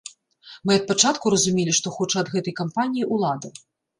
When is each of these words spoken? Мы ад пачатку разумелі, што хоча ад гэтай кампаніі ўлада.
Мы 0.67 0.71
ад 0.79 0.87
пачатку 0.91 1.33
разумелі, 1.33 1.75
што 1.79 1.93
хоча 1.99 2.17
ад 2.23 2.33
гэтай 2.37 2.57
кампаніі 2.61 3.09
ўлада. 3.15 3.55